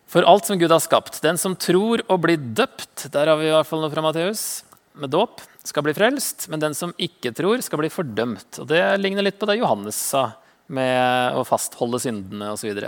[0.07, 1.23] For alt som Gud har skapt.
[1.25, 4.63] Den som tror og blir døpt, der har vi i hvert fall noe fra Matteus,
[4.95, 6.47] med dåp, skal bli frelst.
[6.49, 8.61] Men den som ikke tror, skal bli fordømt.
[8.61, 10.35] Og Det ligner litt på det Johannes sa
[10.69, 12.79] med å fastholde syndene osv.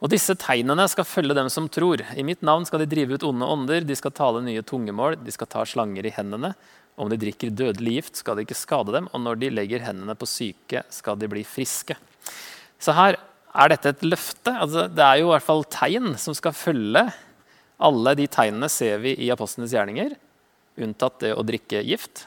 [0.00, 2.00] Og disse tegnene skal følge dem som tror.
[2.16, 5.34] I mitt navn skal de drive ut onde ånder, de skal tale nye tungemål, de
[5.34, 6.54] skal ta slanger i hendene.
[7.00, 10.16] Om de drikker dødelig gift, skal det ikke skade dem, og når de legger hendene
[10.16, 11.96] på syke, skal de bli friske.
[12.80, 14.52] Så her er dette et løfte.
[14.54, 17.04] Altså, det er jo i hvert fall tegn som skal følge.
[17.80, 20.16] Alle de tegnene ser vi i apostlenes gjerninger,
[20.80, 22.24] unntatt det å drikke gift.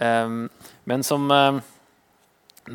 [0.00, 0.46] Um,
[0.88, 1.58] men som uh,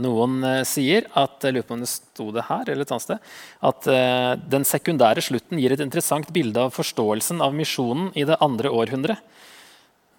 [0.01, 3.29] noen eh, sier at lurer på om det sto det her, eller et annet sted,
[3.69, 8.39] at uh, den sekundære slutten gir et interessant bilde av forståelsen av misjonen i det
[8.43, 9.21] andre århundret.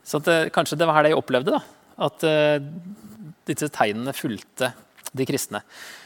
[0.05, 1.63] Så det, eh, kanskje det var her de opplevde, da,
[2.05, 2.25] at
[3.49, 4.73] disse tegnene fulgte
[5.17, 5.63] de kristne.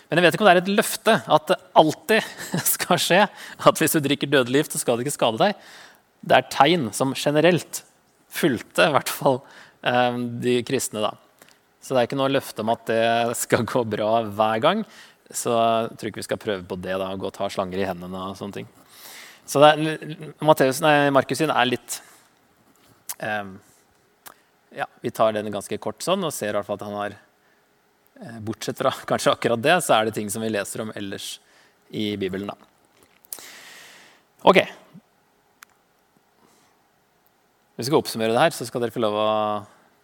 [0.09, 2.28] Men jeg vet ikke om det er et løfte at det alltid
[2.74, 5.70] skal skje at hvis du drikker dødelig gift, så skal det ikke skade deg.
[6.22, 7.83] Det er tegn som generelt
[8.31, 9.42] fulgte i hvert fall
[10.42, 11.02] de kristne.
[11.02, 11.16] da.
[11.88, 14.83] Så det er ikke noe løfte om at det skal gå bra hver gang.
[15.33, 16.98] Så jeg tror ikke vi skal prøve på det.
[17.01, 18.66] da, Gå og ta slanger i hendene og sånne ting.
[19.48, 19.62] Så
[20.44, 21.94] Matteus, nei, Markus sin er litt
[23.24, 23.55] um,
[24.77, 27.14] Ja, vi tar den ganske kort sånn og ser i hvert fall at han har
[27.16, 31.38] eh, Bortsett fra kanskje akkurat det, så er det ting som vi leser om ellers
[31.88, 32.53] i Bibelen.
[32.53, 33.40] da.
[34.44, 34.61] Ok.
[37.72, 39.31] Hvis vi skal oppsummere det her, så skal dere få lov å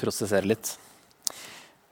[0.00, 0.72] prosessere litt.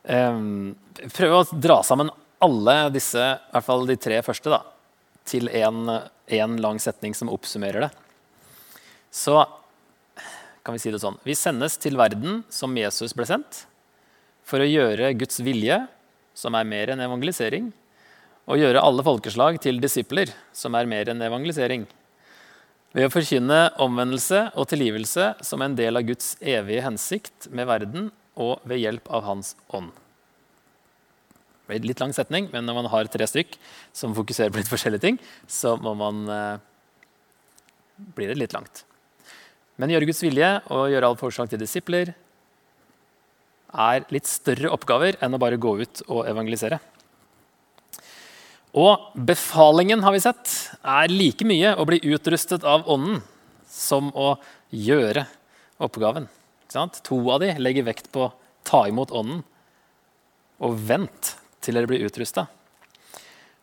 [0.03, 0.75] Um,
[1.15, 2.11] prøve å dra sammen
[2.43, 4.63] alle disse, i hvert fall de tre første, da,
[5.29, 7.93] til én lang setning som oppsummerer det.
[9.15, 9.37] Så
[10.63, 13.67] kan vi si det sånn Vi sendes til verden som Jesus ble sendt,
[14.43, 15.79] for å gjøre Guds vilje,
[16.35, 17.71] som er mer enn evangelisering,
[18.51, 21.85] og gjøre alle folkeslag til disipler, som er mer enn evangelisering.
[22.93, 28.11] Ved å forkynne omvendelse og tilgivelse som en del av Guds evige hensikt med verden
[28.41, 29.91] og ved hjelp av Hans ånd.
[31.63, 33.55] Det blir litt lang setning, men når man har tre stykk
[33.97, 36.59] som fokuserer på litt forskjellige ting, så må man, eh,
[38.17, 38.85] blir det litt langt.
[39.79, 42.15] Men gjøre Guds vilje og gjøre alle forslag til disipler
[43.73, 46.79] er litt større oppgaver enn å bare gå ut og evangelisere.
[48.73, 53.21] Og befalingen har vi sett, er like mye å bli utrustet av Ånden
[53.69, 54.37] som å
[54.73, 55.27] gjøre
[55.83, 56.29] oppgaven.
[56.73, 58.31] To av de legger vekt på
[58.67, 59.43] ta imot Ånden.
[60.63, 62.47] Og vent til dere blir utrusta.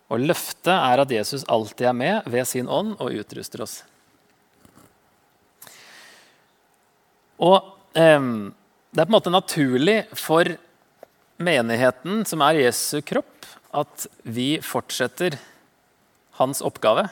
[0.10, 3.82] Og løftet er at Jesus alltid er med ved sin ånd og utruster oss.
[7.40, 7.60] Og
[7.96, 8.20] eh,
[8.90, 10.50] det er på en måte naturlig for
[11.40, 15.38] menigheten, som er Jesu kropp, at vi fortsetter
[16.42, 17.06] hans oppgave.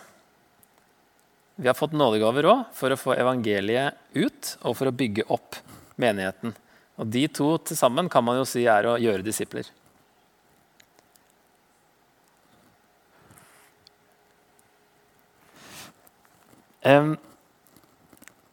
[1.58, 5.58] Vi har fått nådegaver òg for å få evangeliet ut og for å bygge opp
[6.02, 6.56] menigheten.
[6.98, 9.68] Og De to til sammen kan man jo si er å gjøre disipler.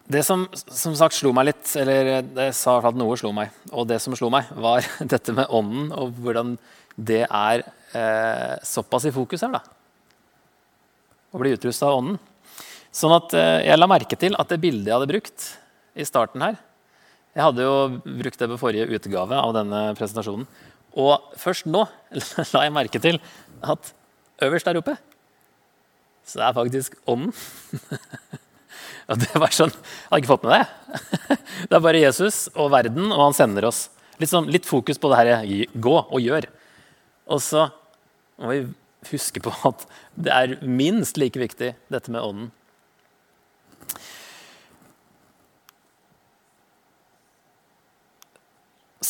[0.05, 3.87] Det som, som sagt slo meg litt, eller det sa at noe slo meg, og
[3.89, 6.57] det som slo meg, var dette med ånden og hvordan
[6.95, 7.65] det er
[7.97, 9.55] eh, såpass i fokus her.
[9.57, 9.63] da.
[11.35, 12.21] Å bli utrusta av ånden.
[12.95, 15.49] Sånn at eh, Jeg la merke til at det bildet jeg hadde brukt
[15.99, 16.61] i starten her
[17.35, 20.47] Jeg hadde jo brukt det på forrige utgave av denne presentasjonen.
[20.95, 21.83] Og først nå
[22.55, 23.19] la jeg merke til
[23.65, 23.91] at
[24.45, 24.95] øverst der oppe
[26.25, 27.35] så det er faktisk ånden.
[29.13, 30.69] Og det var sånn, Jeg hadde ikke fått med det.
[31.69, 33.87] Det er bare Jesus og verden, og han sender oss.
[34.17, 36.47] Litt, sånn, litt fokus på det her gå og gjør.
[37.29, 37.67] Og så
[38.41, 38.63] må vi
[39.11, 39.85] huske på at
[40.17, 42.49] det er minst like viktig, dette med ånden.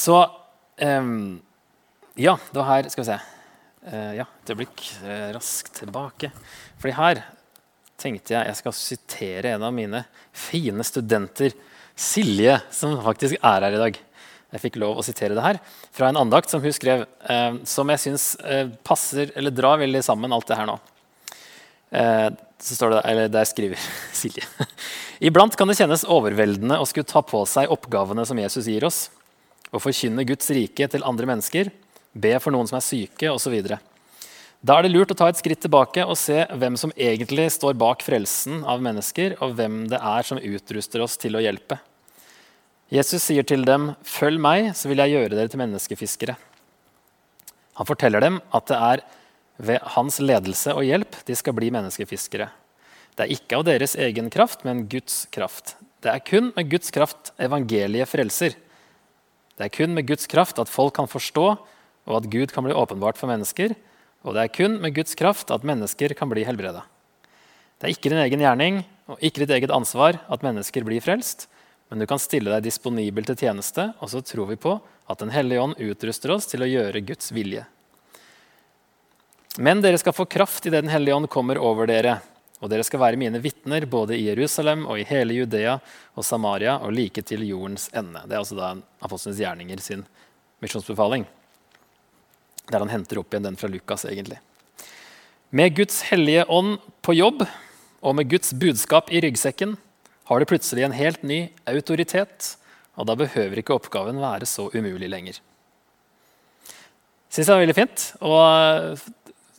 [0.05, 0.31] Så
[0.81, 1.41] um,
[2.15, 3.21] Ja, det var her Skal vi se.
[3.85, 4.83] Uh, ja, et øyeblikk.
[5.05, 6.29] Uh, raskt tilbake.
[6.81, 7.23] Fordi her
[8.01, 10.03] tenkte jeg jeg skal sitere en av mine
[10.35, 11.55] fine studenter,
[11.95, 13.99] Silje, som faktisk er her i dag.
[14.55, 15.61] Jeg fikk lov å sitere det her
[15.95, 18.27] fra en andakt som hun skrev, uh, som jeg syns
[18.85, 20.77] passer eller drar veldig sammen alt det her nå.
[22.59, 23.89] så står det, eller Der skriver
[24.21, 24.45] Silje.
[25.31, 29.07] Iblant kan det kjennes overveldende å skulle ta på seg oppgavene som Jesus gir oss,
[29.75, 31.72] og forkynne Guds rike til andre mennesker
[32.14, 33.57] be for noen som er syke, osv.
[34.64, 37.75] Da er det lurt å ta et skritt tilbake og se hvem som egentlig står
[37.77, 41.81] bak frelsen av mennesker, og hvem det er som utruster oss til å hjelpe.
[42.95, 46.37] Jesus sier til dem, 'Følg meg, så vil jeg gjøre dere til menneskefiskere'.
[47.75, 49.01] Han forteller dem at det er
[49.59, 52.51] ved hans ledelse og hjelp de skal bli menneskefiskere.
[53.16, 55.77] Det er ikke av deres egen kraft, men Guds kraft.
[56.03, 58.55] Det er kun med Guds kraft evangeliet frelser.
[59.55, 61.47] Det er kun med Guds kraft at folk kan forstå,
[62.05, 63.77] og at Gud kan bli åpenbart for mennesker.
[64.25, 66.83] Og det er kun med Guds kraft at mennesker kan bli helbreda.
[67.79, 71.47] Det er ikke din egen gjerning og ikke ditt eget ansvar at mennesker blir frelst,
[71.91, 75.35] men du kan stille deg disponibel til tjeneste, og så tror vi på at Den
[75.35, 77.67] hellige ånd utruster oss til å gjøre Guds vilje.
[79.61, 82.23] Men dere skal få kraft idet Den hellige ånd kommer over dere,
[82.63, 85.79] og dere skal være mine vitner både i Jerusalem og i hele Judea
[86.15, 88.23] og Samaria og like til jordens ende.
[88.25, 88.75] Det er altså da
[89.05, 90.05] Apostlenes gjerninger sin
[90.65, 91.27] misjonsbefaling
[92.71, 94.05] der han henter opp igjen den fra Lukas.
[94.05, 94.39] egentlig.
[95.51, 97.45] Med Guds hellige ånd på jobb
[98.05, 99.77] og med Guds budskap i ryggsekken
[100.25, 102.57] har du plutselig en helt ny autoritet,
[102.97, 105.41] og da behøver ikke oppgaven være så umulig lenger.
[107.29, 108.33] Syns jeg var veldig fint å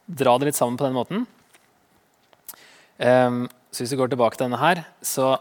[0.06, 1.26] dra det litt sammen på den måten.
[3.02, 5.36] Um, så hvis vi går tilbake til denne her, så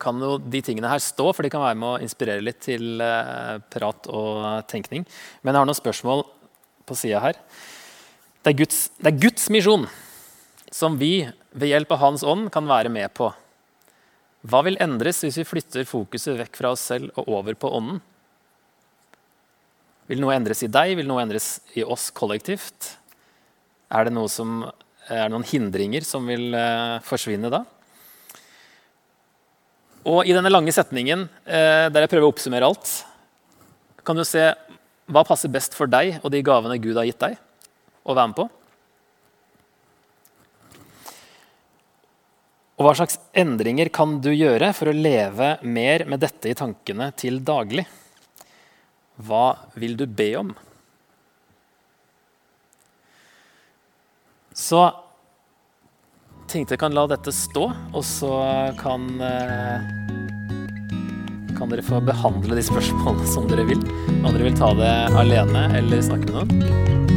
[0.00, 3.00] kan jo de tingene her stå, for de kan være med å inspirere litt til
[3.02, 5.06] uh, prat og tenkning.
[5.42, 6.26] Men jeg har noen spørsmål
[6.86, 7.40] på sida her.
[8.44, 9.88] Det er, Guds, det er Guds misjon
[10.70, 11.26] som vi
[11.56, 13.30] ved hjelp av Hans ånd kan være med på.
[14.46, 17.98] Hva vil endres hvis vi flytter fokuset vekk fra oss selv og over på ånden?
[20.06, 20.94] Vil noe endres i deg?
[21.00, 22.92] Vil noe endres i oss kollektivt?
[23.90, 24.60] Er det, noe som,
[25.08, 27.62] er det noen hindringer som vil uh, forsvinne da?
[30.06, 32.92] Og i denne lange setningen uh, der jeg prøver å oppsummere alt,
[34.06, 34.48] kan du se
[35.06, 37.36] hva passer best for deg og de gavene Gud har gitt deg
[38.06, 38.48] å være med på?
[42.76, 47.08] Og hva slags endringer kan du gjøre for å leve mer med dette i tankene
[47.16, 47.86] til daglig?
[49.16, 49.46] Hva
[49.80, 50.50] vil du be om?
[54.56, 54.80] Så
[56.48, 58.30] tenkte jeg kan la dette stå, og så
[58.80, 59.90] kan eh,
[61.56, 63.82] kan dere få behandle de spørsmålene som dere vil.
[64.22, 67.15] Om dere vil ta det alene eller snakke med noen.